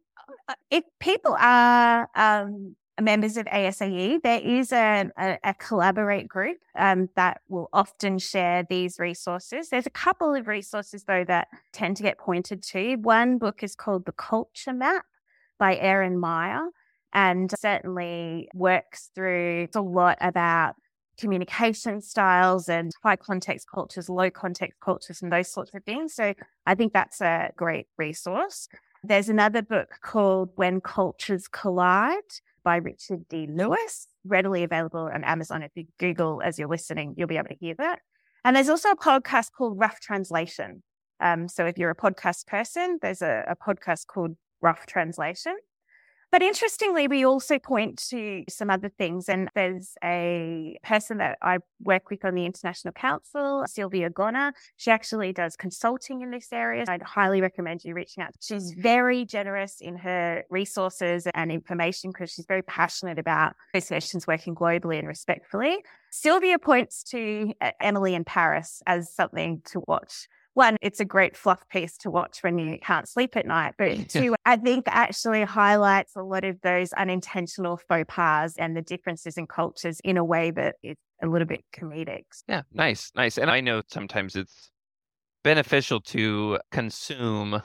uh, 0.48 0.54
if 0.72 0.86
people 1.02 1.36
are 1.38 2.10
um, 2.16 2.78
members 3.02 3.38
of 3.38 3.46
ASAE, 3.48 4.22
there 4.22 4.40
is 4.40 4.72
a, 4.72 5.10
a, 5.18 5.38
a 5.44 5.54
collaborate 5.56 6.28
group 6.28 6.58
um, 6.78 7.10
that 7.16 7.42
will 7.50 7.70
often 7.74 8.18
share 8.20 8.66
these 8.70 9.00
resources. 9.00 9.70
There's 9.70 9.86
a 9.86 9.92
couple 9.92 10.34
of 10.34 10.48
resources, 10.48 11.04
though, 11.04 11.26
that 11.26 11.50
tend 11.74 11.98
to 11.98 12.04
get 12.04 12.18
pointed 12.18 12.64
to. 12.64 12.96
One 12.96 13.38
book 13.38 13.64
is 13.64 13.76
called 13.76 14.06
The 14.06 14.14
Culture 14.14 14.74
Map 14.74 15.06
by 15.58 15.76
Erin 15.78 16.18
Meyer 16.18 16.70
and 17.14 17.52
certainly 17.60 18.50
works 18.54 19.10
through 19.16 19.68
a 19.76 19.82
lot 19.82 20.18
about 20.22 20.76
communication 21.18 22.02
styles 22.02 22.68
and 22.68 22.92
high 23.04 23.16
context 23.16 23.68
cultures, 23.74 24.10
low 24.10 24.30
context 24.30 24.80
cultures, 24.82 25.22
and 25.22 25.32
those 25.32 25.50
sorts 25.50 25.72
of 25.74 25.84
things. 25.84 26.14
So 26.14 26.34
I 26.66 26.76
think 26.76 26.94
that's 26.94 27.22
a 27.22 27.52
great 27.56 27.88
resource. 27.98 28.68
There's 29.04 29.30
another 29.30 29.62
book 29.62 29.90
called 30.02 30.50
When 30.56 30.82
Cultures 30.82 31.48
Collide 31.48 32.42
by 32.66 32.78
Richard 32.78 33.30
D. 33.30 33.48
Lewis, 33.50 34.08
readily 34.26 34.64
available 34.64 35.10
on 35.14 35.24
Amazon. 35.24 35.64
If 35.64 35.72
you 35.76 35.86
Google 36.00 36.42
as 36.44 36.60
you're 36.60 36.68
listening, 36.68 37.14
you'll 37.16 37.30
be 37.30 37.38
able 37.38 37.48
to 37.48 37.56
hear 37.56 37.76
that. 37.78 38.00
And 38.44 38.56
there's 38.56 38.68
also 38.68 38.90
a 38.90 38.98
podcast 38.98 39.52
called 39.58 39.80
Rough 39.80 40.02
Translation. 40.02 40.84
Um, 41.22 41.48
so 41.48 41.66
if 41.66 41.78
you're 41.78 41.92
a 41.92 41.96
podcast 41.96 42.46
person, 42.48 43.00
there's 43.02 43.22
a, 43.22 43.46
a 43.48 43.56
podcast 43.56 44.08
called 44.08 44.36
Rough 44.62 44.86
Translation. 44.86 45.56
But 46.36 46.44
interestingly, 46.44 47.08
we 47.08 47.26
also 47.26 47.60
point 47.60 47.98
to 48.10 48.44
some 48.50 48.70
other 48.70 48.90
things. 48.90 49.30
And 49.30 49.48
there's 49.56 49.94
a 50.04 50.78
person 50.84 51.20
that 51.20 51.38
I 51.42 51.60
work 51.82 52.10
with 52.10 52.26
on 52.26 52.36
the 52.36 52.46
International 52.46 52.92
Council, 52.92 53.64
Sylvia 53.68 54.10
Gonner. 54.10 54.52
She 54.76 54.92
actually 54.92 55.32
does 55.32 55.56
consulting 55.56 56.24
in 56.24 56.32
this 56.32 56.50
area. 56.52 56.84
I'd 56.90 57.04
highly 57.04 57.40
recommend 57.40 57.86
you 57.86 57.94
reaching 57.94 58.22
out. 58.22 58.34
She's 58.42 58.74
very 58.74 59.24
generous 59.24 59.78
in 59.80 59.96
her 59.96 60.44
resources 60.50 61.26
and 61.34 61.54
information 61.54 62.12
because 62.12 62.32
she's 62.32 62.46
very 62.46 62.64
passionate 62.64 63.18
about 63.18 63.56
associations 63.74 64.28
working 64.28 64.56
globally 64.56 65.00
and 65.00 65.08
respectfully. 65.08 65.78
Sylvia 66.12 66.60
points 66.60 67.02
to 67.12 67.54
uh, 67.62 67.72
Emily 67.80 68.14
in 68.14 68.26
Paris 68.26 68.82
as 68.86 69.10
something 69.10 69.62
to 69.68 69.82
watch 69.88 70.28
one, 70.56 70.78
it's 70.82 71.00
a 71.00 71.06
great 71.06 71.38
fluff 71.38 71.68
piece 71.70 71.98
to 71.98 72.10
watch 72.10 72.40
when 72.42 72.58
you 72.58 72.80
can't 72.80 73.08
sleep 73.08 73.36
at 73.36 73.46
night. 73.46 73.76
But 73.78 74.10
two, 74.10 74.36
I 74.46 74.58
think 74.58 74.86
actually 74.88 75.44
highlights 75.44 76.16
a 76.16 76.24
lot 76.24 76.44
of 76.44 76.60
those 76.62 76.92
unintentional 76.94 77.78
faux 77.78 78.06
pas 78.08 78.56
and 78.58 78.76
the 78.76 78.82
differences 78.82 79.38
in 79.38 79.48
cultures 79.48 80.00
in 80.04 80.18
a 80.18 80.24
way 80.24 80.52
that 80.52 80.76
it's 80.82 81.02
a 81.22 81.28
little 81.28 81.48
bit 81.48 81.64
comedic. 81.76 82.24
Yeah, 82.48 82.64
nice, 82.74 83.12
nice. 83.16 83.38
And 83.38 83.52
I 83.52 83.62
know 83.62 83.82
sometimes 83.88 84.36
it's 84.36 84.72
beneficial 85.44 86.00
to 86.02 86.60
consume 86.72 87.62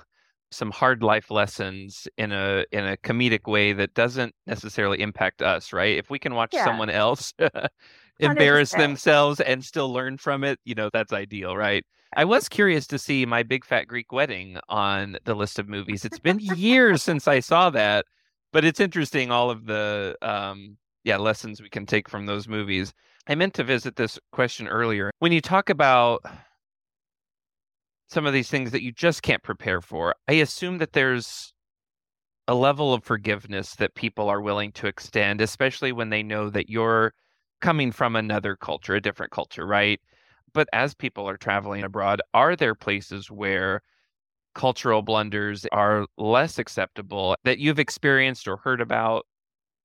some 0.50 0.72
hard 0.72 1.02
life 1.02 1.30
lessons 1.30 2.08
in 2.18 2.32
a 2.32 2.64
in 2.72 2.84
a 2.84 2.96
comedic 2.96 3.48
way 3.48 3.72
that 3.72 3.94
doesn't 3.94 4.34
necessarily 4.48 5.00
impact 5.00 5.42
us, 5.42 5.72
right? 5.72 5.96
If 5.96 6.10
we 6.10 6.18
can 6.18 6.34
watch 6.34 6.50
yeah. 6.52 6.64
someone 6.64 6.90
else 6.90 7.32
embarrass 8.18 8.74
100%. 8.74 8.78
themselves 8.78 9.40
and 9.40 9.64
still 9.64 9.92
learn 9.92 10.18
from 10.18 10.42
it, 10.42 10.58
you 10.64 10.74
know, 10.74 10.90
that's 10.92 11.12
ideal, 11.12 11.56
right? 11.56 11.84
I 12.16 12.24
was 12.24 12.48
curious 12.48 12.86
to 12.88 12.98
see 12.98 13.24
my 13.24 13.42
big 13.42 13.64
fat 13.64 13.84
Greek 13.84 14.12
wedding 14.12 14.58
on 14.68 15.16
the 15.24 15.34
list 15.34 15.58
of 15.58 15.68
movies. 15.68 16.04
It's 16.04 16.18
been 16.18 16.40
years 16.40 17.02
since 17.02 17.28
I 17.28 17.40
saw 17.40 17.70
that, 17.70 18.06
but 18.52 18.64
it's 18.64 18.80
interesting 18.80 19.30
all 19.30 19.50
of 19.50 19.66
the 19.66 20.16
um 20.22 20.76
yeah, 21.04 21.16
lessons 21.16 21.62
we 21.62 21.70
can 21.70 21.86
take 21.86 22.08
from 22.08 22.26
those 22.26 22.46
movies. 22.46 22.92
I 23.26 23.34
meant 23.34 23.54
to 23.54 23.64
visit 23.64 23.96
this 23.96 24.18
question 24.32 24.68
earlier. 24.68 25.10
When 25.18 25.32
you 25.32 25.40
talk 25.40 25.70
about 25.70 26.22
some 28.08 28.26
of 28.26 28.32
these 28.32 28.50
things 28.50 28.72
that 28.72 28.82
you 28.82 28.92
just 28.92 29.22
can't 29.22 29.42
prepare 29.42 29.80
for, 29.80 30.14
I 30.28 30.34
assume 30.34 30.78
that 30.78 30.92
there's 30.92 31.54
a 32.48 32.54
level 32.54 32.92
of 32.92 33.04
forgiveness 33.04 33.76
that 33.76 33.94
people 33.94 34.28
are 34.28 34.40
willing 34.40 34.72
to 34.72 34.88
extend, 34.88 35.40
especially 35.40 35.92
when 35.92 36.10
they 36.10 36.22
know 36.22 36.50
that 36.50 36.68
you're 36.68 37.14
coming 37.60 37.92
from 37.92 38.16
another 38.16 38.56
culture, 38.56 38.96
a 38.96 39.00
different 39.00 39.30
culture, 39.30 39.66
right? 39.66 40.00
But 40.52 40.68
as 40.72 40.94
people 40.94 41.28
are 41.28 41.36
traveling 41.36 41.82
abroad, 41.82 42.20
are 42.34 42.56
there 42.56 42.74
places 42.74 43.30
where 43.30 43.82
cultural 44.54 45.02
blunders 45.02 45.66
are 45.72 46.06
less 46.18 46.58
acceptable 46.58 47.36
that 47.44 47.58
you've 47.58 47.78
experienced 47.78 48.48
or 48.48 48.56
heard 48.56 48.80
about? 48.80 49.26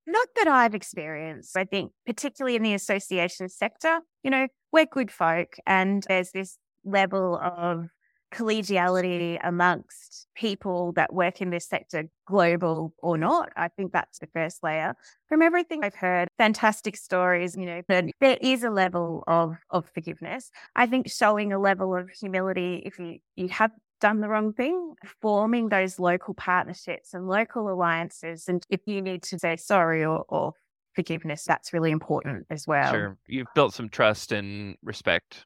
Not 0.08 0.28
that 0.36 0.48
I've 0.48 0.76
experienced. 0.76 1.58
I 1.58 1.66
think, 1.66 1.92
particularly 2.06 2.56
in 2.56 2.64
the 2.64 2.74
association 2.74 3.50
sector, 3.50 4.02
you 4.24 4.30
know, 4.30 4.48
we're 4.72 4.86
good 4.86 5.12
folk 5.12 5.56
and 5.66 6.04
there's 6.08 6.32
this 6.32 6.58
level 6.84 7.38
of 7.38 7.88
collegiality 8.36 9.40
amongst 9.44 10.28
people 10.36 10.92
that 10.94 11.14
work 11.14 11.42
in 11.42 11.50
this 11.50 11.68
sector, 11.68 12.10
global 12.28 12.94
or 13.00 13.18
not. 13.18 13.50
I 13.56 13.70
think 13.70 13.94
that's 13.94 14.20
the 14.20 14.28
first 14.28 14.62
layer. 14.62 14.96
From 15.30 15.42
everything 15.42 15.84
I've 15.84 15.96
heard, 15.96 16.28
fantastic 16.38 16.98
stories, 16.98 17.56
you 17.56 17.66
know, 17.66 17.82
but 17.88 18.06
there 18.20 18.38
is 18.42 18.64
a 18.64 18.70
level 18.70 19.24
of, 19.28 19.56
of 19.70 19.90
forgiveness. 19.94 20.52
I 20.76 20.86
think 20.86 21.10
showing 21.10 21.54
a 21.54 21.60
level 21.60 21.96
of 21.96 22.10
humility 22.10 22.84
if 22.86 23.00
you, 23.00 23.20
you 23.36 23.48
have 23.50 23.72
done 24.02 24.20
the 24.20 24.28
wrong 24.28 24.52
thing, 24.52 24.96
forming 25.22 25.70
those 25.70 26.00
local 26.00 26.34
partnerships 26.34 27.14
and 27.14 27.28
local 27.28 27.72
alliances. 27.72 28.48
And 28.50 28.64
if 28.70 28.82
you 28.86 29.02
need 29.02 29.24
to 29.24 29.40
say 29.40 29.56
sorry 29.56 30.04
or, 30.04 30.26
or 30.28 30.54
forgiveness, 30.94 31.46
that's 31.46 31.72
really 31.72 31.92
important 31.92 32.48
as 32.50 32.68
well. 32.68 32.92
Sure. 32.92 33.18
You've 33.28 33.48
built 33.56 33.74
some 33.74 33.88
trust 33.88 34.34
and 34.34 34.76
respect. 34.84 35.46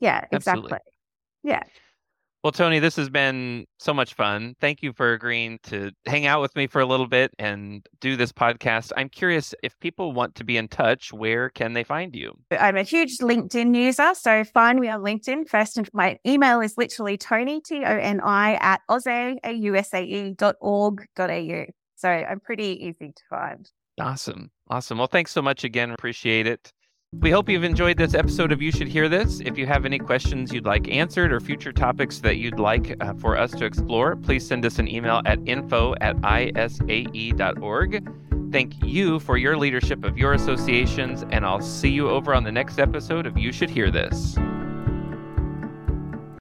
Yeah, 0.00 0.24
exactly. 0.32 0.72
Absolutely. 0.72 0.78
Yeah. 1.42 1.62
Well, 2.44 2.52
Toni, 2.52 2.78
this 2.78 2.94
has 2.96 3.08
been 3.08 3.64
so 3.78 3.94
much 3.94 4.12
fun. 4.12 4.54
Thank 4.60 4.82
you 4.82 4.92
for 4.92 5.14
agreeing 5.14 5.58
to 5.62 5.92
hang 6.04 6.26
out 6.26 6.42
with 6.42 6.54
me 6.54 6.66
for 6.66 6.82
a 6.82 6.84
little 6.84 7.06
bit 7.06 7.30
and 7.38 7.86
do 8.02 8.16
this 8.16 8.32
podcast. 8.32 8.92
I'm 8.98 9.08
curious 9.08 9.54
if 9.62 9.80
people 9.80 10.12
want 10.12 10.34
to 10.34 10.44
be 10.44 10.58
in 10.58 10.68
touch, 10.68 11.10
where 11.10 11.48
can 11.48 11.72
they 11.72 11.84
find 11.84 12.14
you? 12.14 12.34
I'm 12.50 12.76
a 12.76 12.82
huge 12.82 13.16
LinkedIn 13.16 13.74
user, 13.74 14.12
so 14.12 14.44
find 14.44 14.78
me 14.78 14.90
on 14.90 15.00
LinkedIn 15.00 15.48
first. 15.48 15.78
And 15.78 15.88
my 15.94 16.18
email 16.26 16.60
is 16.60 16.76
literally 16.76 17.16
toni, 17.16 17.62
T 17.62 17.82
O 17.82 17.96
N 17.96 18.20
I, 18.20 18.56
at 18.56 18.82
ausae.org.au. 18.90 19.34
So 21.96 22.08
I'm 22.10 22.40
pretty 22.40 22.84
easy 22.84 23.12
to 23.16 23.22
find. 23.30 23.70
Awesome. 23.98 24.50
Awesome. 24.68 24.98
Well, 24.98 25.06
thanks 25.06 25.32
so 25.32 25.40
much 25.40 25.64
again. 25.64 25.92
Appreciate 25.92 26.46
it. 26.46 26.73
We 27.20 27.30
hope 27.30 27.48
you've 27.48 27.64
enjoyed 27.64 27.96
this 27.96 28.12
episode 28.14 28.52
of 28.52 28.60
You 28.60 28.70
Should 28.70 28.88
Hear 28.88 29.08
This. 29.08 29.40
If 29.40 29.56
you 29.56 29.66
have 29.66 29.86
any 29.86 29.98
questions 29.98 30.52
you'd 30.52 30.66
like 30.66 30.88
answered 30.88 31.32
or 31.32 31.40
future 31.40 31.72
topics 31.72 32.18
that 32.18 32.36
you'd 32.36 32.58
like 32.58 32.96
uh, 33.00 33.14
for 33.14 33.36
us 33.36 33.50
to 33.52 33.64
explore, 33.64 34.14
please 34.16 34.46
send 34.46 34.66
us 34.66 34.78
an 34.78 34.88
email 34.88 35.22
at 35.24 35.38
info 35.46 35.94
at 36.02 36.16
isae.org. 36.16 38.08
Thank 38.52 38.84
you 38.84 39.18
for 39.20 39.36
your 39.38 39.56
leadership 39.56 40.04
of 40.04 40.18
your 40.18 40.34
associations, 40.34 41.24
and 41.30 41.46
I'll 41.46 41.62
see 41.62 41.90
you 41.90 42.10
over 42.10 42.34
on 42.34 42.44
the 42.44 42.52
next 42.52 42.78
episode 42.78 43.26
of 43.26 43.38
You 43.38 43.52
Should 43.52 43.70
Hear 43.70 43.90
This. 43.90 44.36